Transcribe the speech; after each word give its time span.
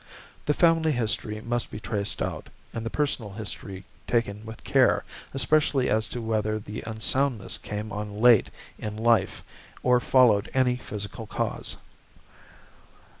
The 0.45 0.55
family 0.55 0.93
history 0.93 1.39
must 1.41 1.69
be 1.69 1.79
traced 1.79 2.23
out, 2.23 2.49
and 2.73 2.83
the 2.83 2.89
personal 2.89 3.33
history 3.33 3.83
taken 4.07 4.43
with 4.47 4.63
care, 4.63 5.03
especially 5.31 5.91
as 5.91 6.07
to 6.07 6.21
whether 6.23 6.57
the 6.57 6.81
unsoundness 6.87 7.59
came 7.59 7.91
on 7.91 8.19
late 8.19 8.49
in 8.79 8.97
life 8.97 9.43
or 9.83 9.99
followed 9.99 10.49
any 10.55 10.77
physical 10.77 11.27
cause. 11.27 11.77